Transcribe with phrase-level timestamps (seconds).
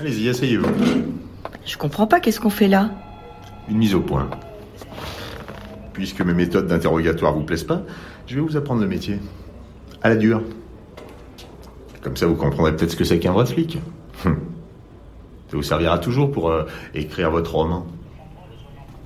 [0.00, 0.68] Allez-y, asseyez-vous.
[1.66, 2.90] Je comprends pas, qu'est-ce qu'on fait là
[3.68, 4.30] Une mise au point.
[5.92, 7.82] Puisque mes méthodes d'interrogatoire vous plaisent pas,
[8.26, 9.18] je vais vous apprendre le métier.
[10.02, 10.42] À la dure.
[12.00, 13.78] Comme ça, vous comprendrez peut-être ce que c'est qu'un vrai flic.
[14.24, 14.38] Hum.
[15.50, 17.86] Ça vous servira toujours pour euh, écrire votre roman.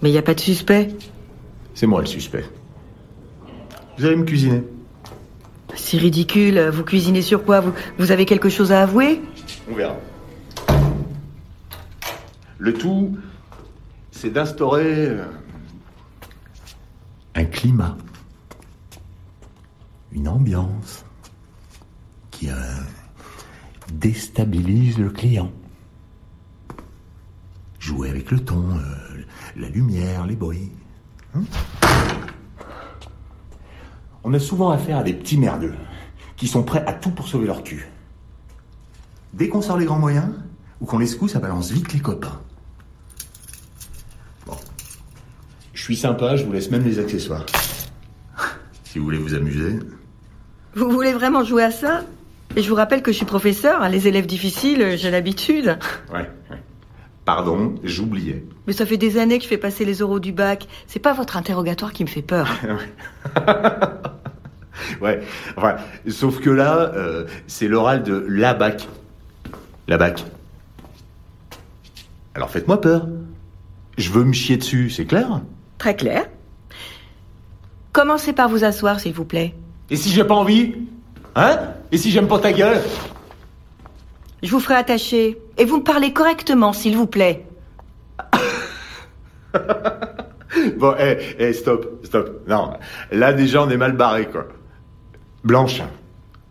[0.02, 0.88] Mais il a pas de suspect.
[1.74, 2.44] C'est moi le suspect.
[3.96, 4.62] Vous allez me cuisiner.
[5.74, 6.60] C'est ridicule.
[6.70, 7.60] Vous cuisinez sur quoi?
[7.60, 9.22] Vous, vous avez quelque chose à avouer?
[9.70, 9.96] On verra.
[12.58, 13.16] Le tout,
[14.10, 15.24] c'est d'instaurer euh,
[17.34, 17.96] un climat,
[20.12, 21.04] une ambiance
[22.30, 22.54] qui euh,
[23.92, 25.50] déstabilise le client.
[27.78, 29.24] Jouer avec le ton, euh,
[29.56, 30.70] la lumière, les bruits.
[31.34, 31.42] Hein
[34.24, 35.74] On a souvent affaire à des petits merdeux
[36.36, 37.88] qui sont prêts à tout pour sauver leur cul.
[39.32, 40.32] Dès qu'on sort les grands moyens,
[40.82, 42.40] ou qu'on les secoue, ça balance vite les copains.
[44.46, 44.56] Bon.
[45.72, 47.46] Je suis sympa, je vous laisse même les accessoires.
[48.84, 49.78] Si vous voulez vous amuser.
[50.74, 52.02] Vous voulez vraiment jouer à ça?
[52.56, 55.78] Et je vous rappelle que je suis professeur, hein, les élèves difficiles, j'ai l'habitude.
[56.12, 56.28] Ouais.
[56.50, 56.62] ouais.
[57.24, 58.44] Pardon, j'oubliais.
[58.66, 60.68] Mais ça fait des années que je fais passer les oraux du bac.
[60.86, 62.50] C'est pas votre interrogatoire qui me fait peur.
[65.00, 65.22] ouais.
[65.56, 68.86] Enfin, sauf que là, euh, c'est l'oral de la bac.
[69.88, 70.22] La bac.
[72.34, 73.06] Alors faites-moi peur.
[73.98, 75.42] Je veux me chier dessus, c'est clair
[75.78, 76.26] Très clair.
[77.92, 79.54] Commencez par vous asseoir, s'il vous plaît.
[79.90, 80.74] Et si j'ai pas envie?
[81.34, 81.58] Hein?
[81.90, 82.80] Et si j'aime pas ta gueule?
[84.42, 85.38] Je vous ferai attacher.
[85.58, 87.46] Et vous me parlez correctement, s'il vous plaît.
[90.76, 92.46] Bon, hé, hé, stop, stop.
[92.46, 92.74] Non,
[93.10, 94.46] là déjà on est mal barré, quoi.
[95.44, 95.82] Blanche,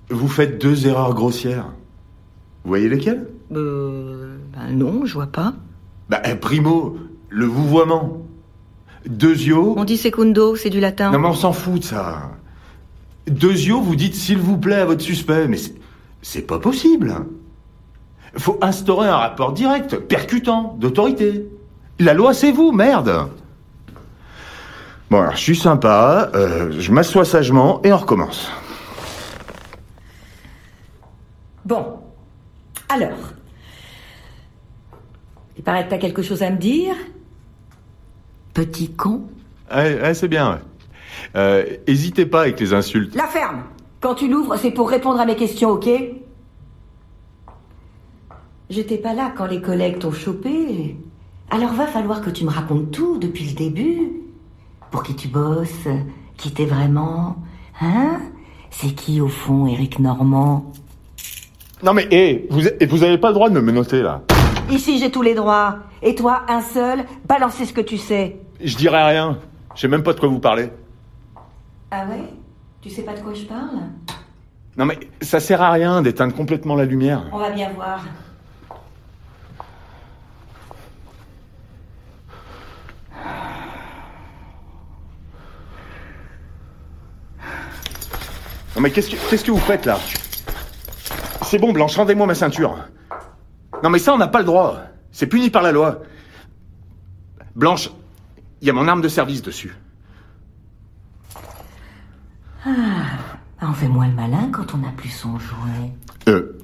[0.09, 1.68] vous faites deux erreurs grossières.
[2.63, 3.28] Vous voyez lesquelles?
[3.52, 4.38] Euh.
[4.53, 5.53] Ben non, je vois pas.
[6.12, 6.98] Bah, primo,
[7.30, 8.18] le vouvoiement.
[9.08, 9.76] Deuxio...
[9.78, 11.10] On dit secundo, c'est du latin.
[11.10, 12.32] Non mais on s'en fout de ça.
[13.28, 15.74] Deuxio, vous dites s'il vous plaît à votre suspect, mais c'est-
[16.22, 17.16] c'est pas possible.
[18.38, 21.48] Faut instaurer un rapport direct, percutant, d'autorité.
[22.00, 23.30] La loi, c'est vous, merde.
[25.10, 28.50] Bon, alors, je suis sympa, euh, je m'assois sagement et on recommence.
[31.66, 32.00] Bon.
[32.90, 33.18] Alors.
[35.57, 36.95] Il paraît que t'as quelque chose à me dire
[38.53, 39.23] Petit con.
[39.73, 40.59] Ouais, ouais, c'est bien, ouais.
[41.35, 43.16] Euh, hésitez pas avec les insultes.
[43.16, 43.63] La ferme
[44.00, 45.89] Quand tu l'ouvres, c'est pour répondre à mes questions, ok?
[48.69, 50.95] J'étais pas là quand les collègues t'ont chopé.
[51.50, 54.12] Alors va falloir que tu me racontes tout depuis le début.
[54.89, 55.88] Pour qui tu bosses
[56.38, 57.38] Qui t'es vraiment
[57.81, 58.19] Hein?
[58.69, 60.72] C'est qui au fond, Eric Normand?
[61.83, 64.22] Non mais, hé, vous, vous avez pas le droit de me menotter, là.
[64.72, 65.80] Ici, j'ai tous les droits.
[66.02, 68.38] Et toi, un seul, balancez ce que tu sais.
[68.64, 69.38] Je dirai rien.
[69.76, 70.70] Je sais même pas de quoi vous parlez.
[71.92, 72.24] Ah ouais?
[72.81, 73.81] Tu sais pas de quoi je parle?
[74.78, 77.26] Non mais, ça sert à rien d'éteindre complètement la lumière.
[77.34, 78.02] On va bien voir.
[88.76, 90.00] Non mais qu'est-ce que, qu'est-ce que vous faites là?
[91.44, 92.78] C'est bon Blanche, rendez-moi ma ceinture.
[93.84, 94.80] Non mais ça on n'a pas le droit.
[95.12, 96.02] C'est puni par la loi.
[97.56, 97.90] Blanche,
[98.62, 99.75] il y a mon arme de service dessus.
[102.66, 102.69] Ah,
[103.62, 105.92] on fait moins le malin quand on n'a plus son jouet.
[106.30, 106.58] Euh,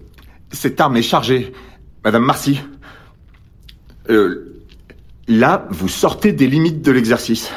[0.51, 1.53] cette arme est chargée,
[2.03, 2.61] Madame Marcy.
[4.09, 4.63] Euh,
[5.27, 7.51] là, vous sortez des limites de l'exercice.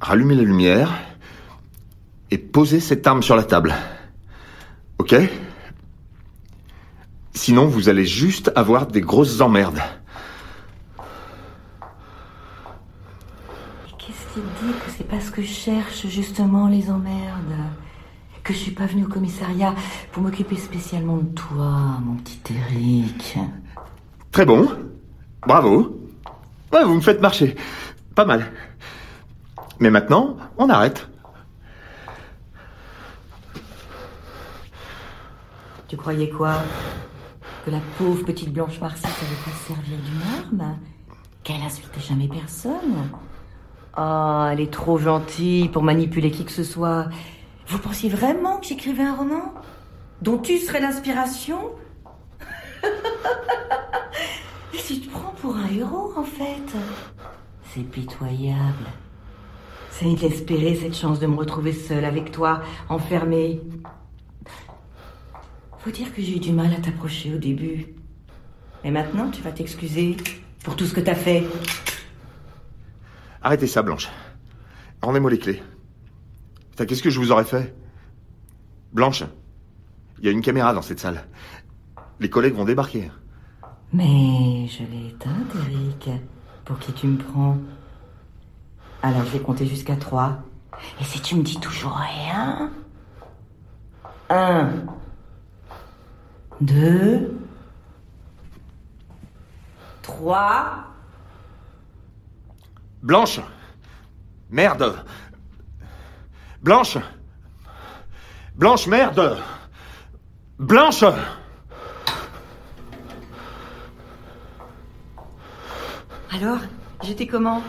[0.00, 0.92] Rallumez la lumière
[2.30, 3.74] et posez cette arme sur la table.
[4.98, 5.14] Ok?
[7.34, 9.80] Sinon, vous allez juste avoir des grosses emmerdes.
[13.98, 17.54] Qu'est-ce qui dit que c'est pas ce que je cherche, justement, les emmerdes?
[18.42, 19.74] Que je suis pas venue au commissariat
[20.12, 23.38] pour m'occuper spécialement de toi, mon petit Eric.
[24.30, 24.68] Très bon.
[25.46, 25.98] Bravo.
[26.72, 27.56] Ouais, vous me faites marcher.
[28.14, 28.52] Pas mal.
[29.80, 31.08] Mais maintenant, on arrête.
[35.88, 36.56] Tu croyais quoi?
[37.64, 40.78] Que la pauvre petite Blanche Marcy savait pas se servir d'une arme
[41.42, 43.08] Qu'elle insultait jamais personne
[43.96, 47.06] Oh, elle est trop gentille pour manipuler qui que ce soit.
[47.68, 49.54] Vous pensiez vraiment que j'écrivais un roman?
[50.20, 51.58] Dont tu serais l'inspiration?
[54.74, 56.76] Et tu te prends pour un héros, en fait?
[57.72, 58.90] C'est pitoyable.
[59.90, 63.60] C'est inespéré, cette chance de me retrouver seule avec toi, enfermée.
[65.84, 67.88] Faut dire que j'ai eu du mal à t'approcher au début.
[68.82, 70.16] Mais maintenant, tu vas t'excuser
[70.62, 71.44] pour tout ce que t'as fait.
[73.42, 74.08] Arrêtez ça, Blanche.
[75.02, 75.62] Rendez-moi les clés.
[76.78, 77.76] Qu'est-ce que je vous aurais fait?
[78.94, 79.24] Blanche,
[80.20, 81.26] il y a une caméra dans cette salle.
[82.18, 83.10] Les collègues vont débarquer.
[83.92, 86.08] Mais je l'ai éteinte, Eric.
[86.64, 87.58] Pour qui tu me prends?
[89.02, 90.44] Alors je vais compter jusqu'à trois.
[90.98, 92.70] Et si tu me dis toujours rien?
[94.30, 94.70] Un.
[96.64, 97.30] Deux.
[100.00, 100.86] Trois.
[103.02, 103.40] Blanche
[104.48, 105.04] Merde
[106.62, 106.96] Blanche
[108.54, 109.36] Blanche, merde
[110.58, 111.04] Blanche
[116.32, 116.60] Alors,
[117.02, 117.62] j'étais comment?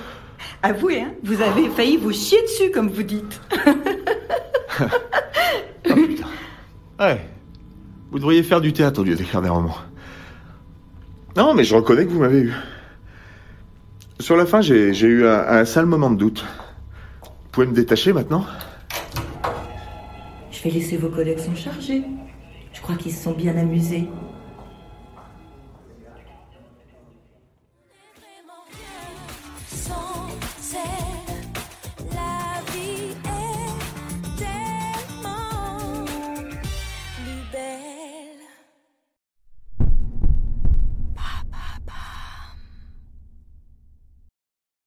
[0.63, 3.41] Avouez, hein, vous avez failli vous chier dessus, comme vous dites.
[5.87, 6.27] Oh putain.
[6.99, 7.34] Ouais.
[8.15, 9.75] Vous devriez faire du théâtre au lieu d'écrire des romans.
[11.35, 12.53] Non, mais je reconnais que vous m'avez eu.
[14.21, 16.45] Sur la fin, j'ai eu un, un sale moment de doute.
[17.21, 18.45] Vous pouvez me détacher maintenant?
[20.49, 22.03] Je vais laisser vos collègues s'en charger.
[22.71, 24.07] Je crois qu'ils se sont bien amusés.